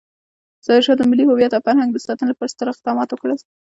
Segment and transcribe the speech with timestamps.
[0.65, 3.37] ظاهرشاه د ملي هویت او فرهنګ د ساتنې لپاره ستر اقدامات وکړل.